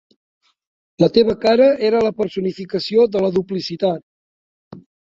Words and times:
La 1.03 1.09
teva 1.17 1.35
cara 1.45 1.67
era 1.91 2.01
la 2.09 2.15
personificació 2.23 3.07
de 3.19 3.25
la 3.27 3.33
duplicitat. 3.39 4.07